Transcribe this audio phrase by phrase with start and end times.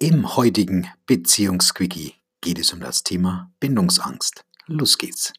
[0.00, 4.44] Im heutigen Beziehungsquickie geht es um das Thema Bindungsangst.
[4.66, 5.32] Los geht's.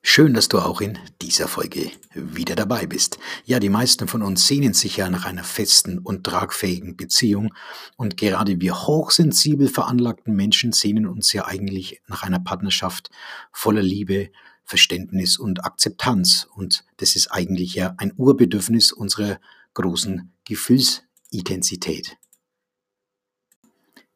[0.00, 3.18] Schön, dass du auch in dieser Folge wieder dabei bist.
[3.44, 7.52] Ja, die meisten von uns sehnen sich ja nach einer festen und tragfähigen Beziehung
[7.96, 13.10] und gerade wir hochsensibel veranlagten Menschen sehnen uns ja eigentlich nach einer Partnerschaft
[13.52, 14.30] voller Liebe,
[14.64, 16.48] Verständnis und Akzeptanz.
[16.54, 19.40] Und das ist eigentlich ja ein Urbedürfnis unserer
[19.74, 22.16] großen Gefühlsintensität.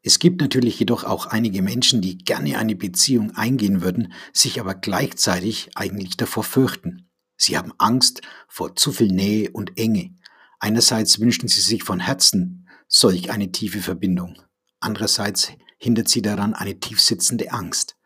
[0.01, 4.73] Es gibt natürlich jedoch auch einige Menschen, die gerne eine Beziehung eingehen würden, sich aber
[4.73, 7.09] gleichzeitig eigentlich davor fürchten.
[7.35, 10.15] Sie haben Angst vor zu viel Nähe und Enge.
[10.59, 14.41] Einerseits wünschen sie sich von Herzen solch eine tiefe Verbindung.
[14.79, 17.96] Andererseits hindert sie daran eine tiefsitzende Angst.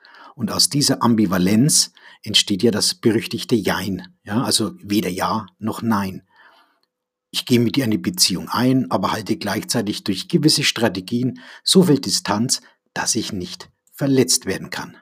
[0.41, 1.91] Und aus dieser Ambivalenz
[2.23, 6.23] entsteht ja das berüchtigte Jein, ja, also weder Ja noch Nein.
[7.29, 11.99] Ich gehe mit dir eine Beziehung ein, aber halte gleichzeitig durch gewisse Strategien so viel
[11.99, 12.61] Distanz,
[12.95, 14.97] dass ich nicht verletzt werden kann.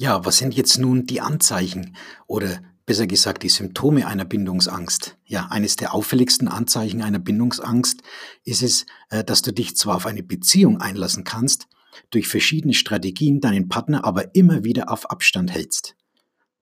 [0.00, 5.16] Ja, was sind jetzt nun die Anzeichen oder besser gesagt die Symptome einer Bindungsangst?
[5.26, 8.02] Ja, eines der auffälligsten Anzeichen einer Bindungsangst
[8.42, 11.68] ist es, äh, dass du dich zwar auf eine Beziehung einlassen kannst,
[12.10, 15.96] durch verschiedene Strategien deinen Partner aber immer wieder auf Abstand hältst.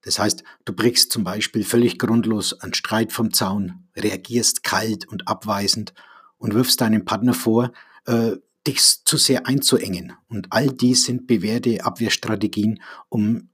[0.03, 5.29] Das heißt, du brichst zum Beispiel völlig grundlos einen Streit vom Zaun, reagierst kalt und
[5.29, 5.95] abweisend
[6.37, 7.73] und wirfst deinem Partner vor,
[8.07, 8.33] äh,
[8.67, 10.13] dich zu sehr einzuengen.
[10.29, 13.48] Und all dies sind bewährte Abwehrstrategien, um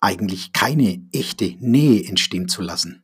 [0.00, 3.01] eigentlich keine echte Nähe entstehen zu lassen.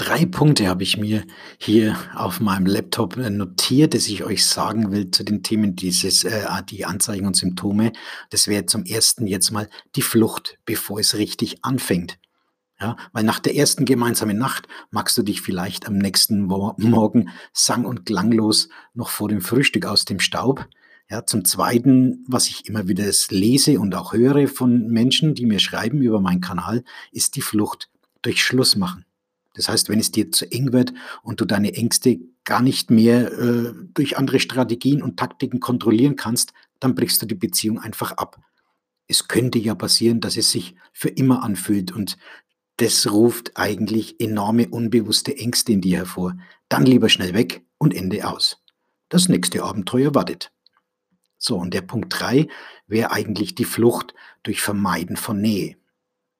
[0.00, 1.24] Drei Punkte habe ich mir
[1.58, 6.22] hier auf meinem Laptop äh, notiert, dass ich euch sagen will zu den Themen dieses,
[6.22, 7.92] äh, die Anzeigen und Symptome.
[8.30, 12.16] Das wäre zum ersten jetzt mal die Flucht, bevor es richtig anfängt.
[12.80, 17.84] Ja, weil nach der ersten gemeinsamen Nacht magst du dich vielleicht am nächsten Morgen sang-
[17.84, 20.68] und klanglos noch vor dem Frühstück aus dem Staub.
[21.10, 25.58] Ja, zum Zweiten, was ich immer wieder lese und auch höre von Menschen, die mir
[25.58, 27.90] schreiben über meinen Kanal, ist die Flucht
[28.22, 29.04] durch Schlussmachen.
[29.58, 33.32] Das heißt, wenn es dir zu eng wird und du deine Ängste gar nicht mehr
[33.32, 38.40] äh, durch andere Strategien und Taktiken kontrollieren kannst, dann brichst du die Beziehung einfach ab.
[39.08, 42.16] Es könnte ja passieren, dass es sich für immer anfühlt und
[42.76, 46.36] das ruft eigentlich enorme unbewusste Ängste in dir hervor.
[46.68, 48.62] Dann lieber schnell weg und Ende aus.
[49.08, 50.52] Das nächste Abenteuer wartet.
[51.36, 52.46] So, und der Punkt drei
[52.86, 54.14] wäre eigentlich die Flucht
[54.44, 55.76] durch Vermeiden von Nähe.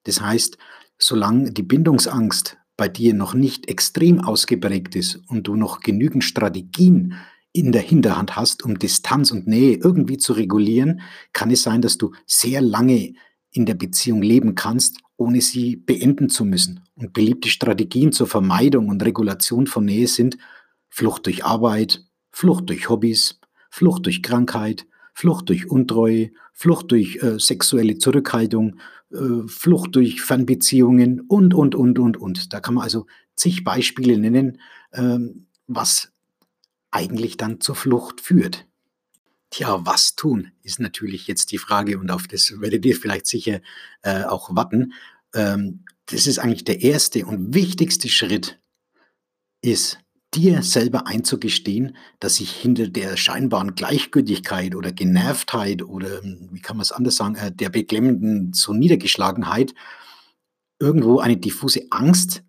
[0.03, 0.57] Das heißt,
[0.97, 7.15] solange die Bindungsangst bei dir noch nicht extrem ausgeprägt ist und du noch genügend Strategien
[7.51, 11.01] in der Hinterhand hast, um Distanz und Nähe irgendwie zu regulieren,
[11.33, 13.15] kann es sein, dass du sehr lange
[13.51, 16.79] in der Beziehung leben kannst, ohne sie beenden zu müssen.
[16.95, 20.37] Und beliebte Strategien zur Vermeidung und Regulation von Nähe sind
[20.87, 24.87] Flucht durch Arbeit, Flucht durch Hobbys, Flucht durch Krankheit,
[25.19, 28.79] Flucht durch Untreue, Flucht durch äh, sexuelle Zurückhaltung,
[29.11, 32.53] äh, Flucht durch Fernbeziehungen und, und, und, und, und.
[32.53, 34.61] Da kann man also zig Beispiele nennen,
[34.93, 36.13] ähm, was
[36.89, 38.65] eigentlich dann zur Flucht führt.
[39.49, 43.59] Tja, was tun, ist natürlich jetzt die Frage und auf das werdet ihr vielleicht sicher
[44.03, 44.93] äh, auch warten.
[45.33, 48.57] Ähm, das ist eigentlich der erste und wichtigste Schritt,
[49.61, 49.99] ist
[50.33, 56.77] dir selber einzugestehen, dass sich hinter der scheinbaren Gleichgültigkeit oder Genervtheit oder, hm, wie kann
[56.77, 59.73] man es anders sagen, äh, der beklemmenden so Niedergeschlagenheit
[60.79, 62.43] irgendwo eine diffuse Angst,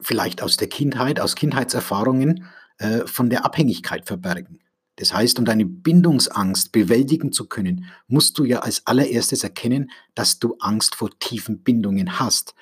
[0.00, 2.46] vielleicht aus der Kindheit, aus Kindheitserfahrungen,
[2.78, 4.60] äh, von der Abhängigkeit verbergen.
[4.96, 10.38] Das heißt, um deine Bindungsangst bewältigen zu können, musst du ja als allererstes erkennen, dass
[10.38, 12.54] du Angst vor tiefen Bindungen hast.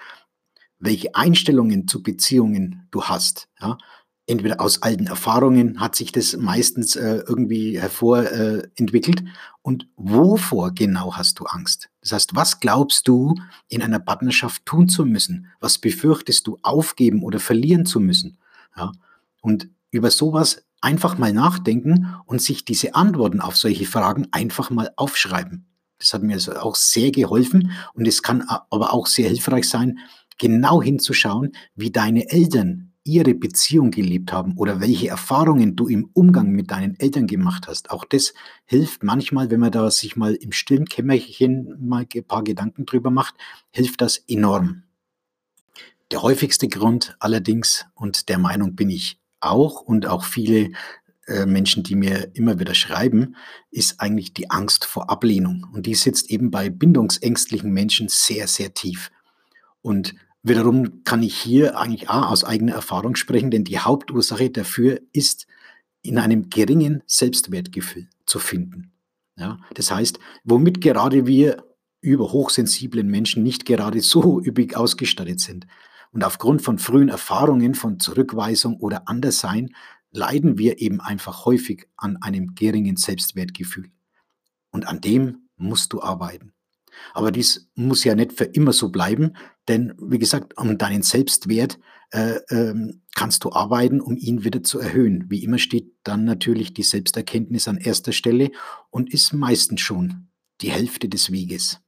[0.79, 3.49] Welche Einstellungen zu Beziehungen du hast.
[3.61, 3.79] Ja?
[4.31, 9.21] Entweder aus alten Erfahrungen hat sich das meistens äh, irgendwie hervorentwickelt.
[9.21, 9.25] Äh,
[9.63, 11.91] und wovor genau hast du Angst?
[12.01, 13.35] Das heißt, was glaubst du
[13.69, 15.49] in einer Partnerschaft tun zu müssen?
[15.59, 18.39] Was befürchtest du aufgeben oder verlieren zu müssen?
[18.77, 18.93] Ja?
[19.41, 24.91] Und über sowas einfach mal nachdenken und sich diese Antworten auf solche Fragen einfach mal
[24.97, 25.67] aufschreiben.
[25.99, 29.99] Das hat mir also auch sehr geholfen und es kann aber auch sehr hilfreich sein,
[30.39, 36.51] genau hinzuschauen, wie deine Eltern ihre Beziehung gelebt haben oder welche Erfahrungen du im Umgang
[36.51, 37.91] mit deinen Eltern gemacht hast.
[37.91, 38.35] Auch das
[38.67, 43.11] hilft manchmal, wenn man da sich mal im stillen Kämmerchen mal ein paar Gedanken drüber
[43.11, 43.35] macht,
[43.71, 44.83] hilft das enorm.
[46.11, 50.73] Der häufigste Grund allerdings, und der Meinung bin ich auch und auch viele
[51.27, 53.37] äh, Menschen, die mir immer wieder schreiben,
[53.71, 55.67] ist eigentlich die Angst vor Ablehnung.
[55.73, 59.11] Und die sitzt eben bei bindungsängstlichen Menschen sehr, sehr tief.
[59.83, 65.01] Und Wiederum kann ich hier eigentlich auch aus eigener Erfahrung sprechen, denn die Hauptursache dafür
[65.13, 65.47] ist,
[66.03, 68.93] in einem geringen Selbstwertgefühl zu finden.
[69.37, 71.65] Ja, das heißt, womit gerade wir
[72.01, 75.67] über hochsensiblen Menschen nicht gerade so üppig ausgestattet sind.
[76.13, 79.71] Und aufgrund von frühen Erfahrungen von Zurückweisung oder Anderssein
[80.11, 83.91] leiden wir eben einfach häufig an einem geringen Selbstwertgefühl.
[84.71, 86.53] Und an dem musst du arbeiten.
[87.15, 89.37] Aber dies muss ja nicht für immer so bleiben,
[89.69, 91.79] denn wie gesagt, um deinen Selbstwert
[92.11, 95.27] äh, ähm, kannst du arbeiten, um ihn wieder zu erhöhen.
[95.29, 98.51] Wie immer steht dann natürlich die Selbsterkenntnis an erster Stelle
[98.91, 100.29] und ist meistens schon
[100.61, 101.81] die Hälfte des Weges.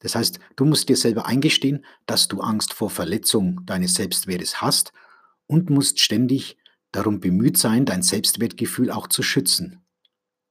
[0.00, 4.92] Das heißt, du musst dir selber eingestehen, dass du Angst vor Verletzung deines Selbstwertes hast
[5.46, 6.58] und musst ständig
[6.92, 9.84] darum bemüht sein, dein Selbstwertgefühl auch zu schützen,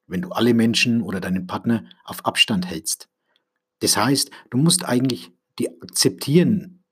[0.07, 3.09] wenn du alle Menschen oder deinen Partner auf Abstand hältst.
[3.83, 6.85] Das heißt, du musst eigentlich die akzeptieren,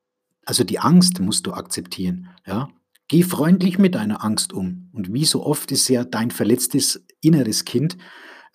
[0.45, 2.67] also die Angst musst du akzeptieren, ja.
[3.07, 4.89] Geh freundlich mit deiner Angst um.
[4.91, 7.97] Und wie so oft ist ja dein verletztes inneres Kind,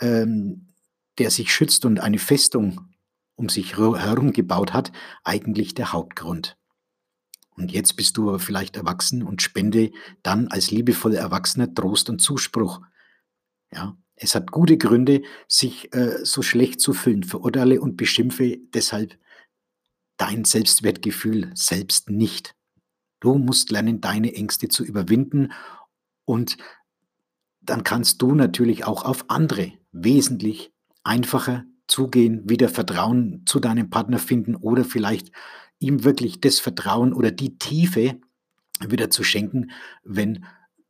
[0.00, 0.74] ähm,
[1.16, 2.94] der sich schützt und eine Festung
[3.36, 4.92] um sich herum gebaut hat,
[5.24, 6.58] eigentlich der Hauptgrund.
[7.56, 9.92] Und jetzt bist du aber vielleicht erwachsen und spende
[10.22, 12.82] dann als liebevoller Erwachsener Trost und Zuspruch.
[13.72, 17.22] Ja, es hat gute Gründe, sich äh, so schlecht zu fühlen.
[17.22, 19.18] Verurteile und beschimpfe deshalb
[20.16, 22.54] dein Selbstwertgefühl selbst nicht.
[23.20, 25.52] Du musst lernen, deine Ängste zu überwinden
[26.24, 26.56] und
[27.60, 30.72] dann kannst du natürlich auch auf andere wesentlich
[31.02, 35.30] einfacher zugehen, wieder Vertrauen zu deinem Partner finden oder vielleicht
[35.78, 38.18] ihm wirklich das Vertrauen oder die Tiefe
[38.80, 39.70] wieder zu schenken,
[40.04, 40.44] wenn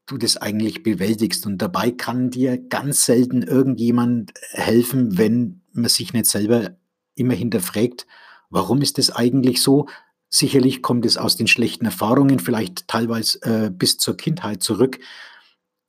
[0.07, 1.47] du das eigentlich bewältigst.
[1.47, 6.77] Und dabei kann dir ganz selten irgendjemand helfen, wenn man sich nicht selber
[7.15, 8.07] immer hinterfragt,
[8.51, 9.87] warum ist das eigentlich so?
[10.29, 14.99] Sicherlich kommt es aus den schlechten Erfahrungen, vielleicht teilweise äh, bis zur Kindheit zurück,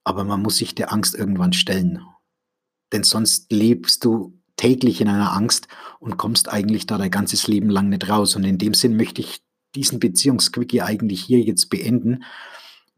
[0.03, 2.01] aber man muss sich der Angst irgendwann stellen.
[2.91, 5.67] Denn sonst lebst du täglich in einer Angst
[5.99, 8.35] und kommst eigentlich da dein ganzes Leben lang nicht raus.
[8.35, 9.41] Und in dem Sinn möchte ich
[9.75, 12.23] diesen Beziehungsquickie eigentlich hier jetzt beenden.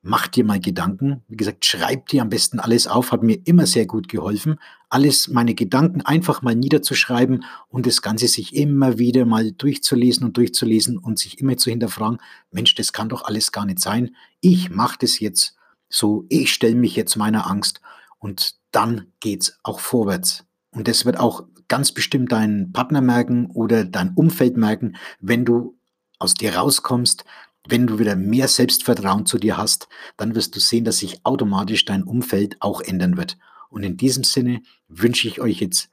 [0.01, 1.23] Mach dir mal Gedanken.
[1.27, 4.59] Wie gesagt, schreib dir am besten alles auf, hat mir immer sehr gut geholfen.
[4.89, 10.37] Alles, meine Gedanken einfach mal niederzuschreiben und das Ganze sich immer wieder mal durchzulesen und
[10.37, 12.19] durchzulesen und sich immer zu hinterfragen,
[12.51, 14.15] Mensch, das kann doch alles gar nicht sein.
[14.39, 15.55] Ich mache das jetzt
[15.89, 17.81] so, ich stelle mich jetzt meiner Angst
[18.19, 20.45] und dann geht's auch vorwärts.
[20.71, 25.77] Und das wird auch ganz bestimmt dein Partner merken oder dein Umfeld merken, wenn du
[26.19, 27.23] aus dir rauskommst,
[27.67, 31.85] wenn du wieder mehr Selbstvertrauen zu dir hast, dann wirst du sehen, dass sich automatisch
[31.85, 33.37] dein Umfeld auch ändern wird.
[33.69, 35.89] Und in diesem Sinne wünsche ich euch jetzt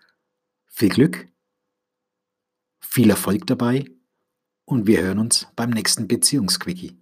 [0.66, 1.28] viel Glück,
[2.80, 3.84] viel Erfolg dabei
[4.64, 6.96] und wir hören uns beim nächsten Beziehungsquickie.